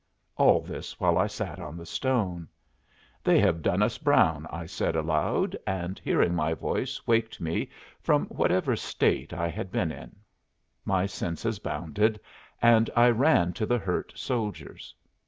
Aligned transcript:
'"All 0.35 0.61
this 0.61 0.99
while 0.99 1.15
I 1.19 1.27
sat 1.27 1.59
on 1.59 1.77
the 1.77 1.85
stone. 1.85 2.47
"They 3.23 3.39
have 3.39 3.61
done 3.61 3.83
us 3.83 3.99
brown," 3.99 4.47
I 4.49 4.65
said 4.65 4.95
aloud, 4.95 5.55
and 5.67 5.99
hearing 6.03 6.33
my 6.33 6.55
voice 6.55 7.05
waked 7.05 7.39
me 7.39 7.69
from 8.01 8.25
whatever 8.25 8.75
state 8.75 9.31
I 9.31 9.47
had 9.47 9.71
been 9.71 9.91
in. 9.91 10.15
My 10.85 11.05
senses 11.05 11.59
bounded, 11.59 12.19
and 12.63 12.89
I 12.95 13.11
ran 13.11 13.53
to 13.53 13.67
the 13.67 13.77
hurt 13.77 14.13
soldiers. 14.15 14.95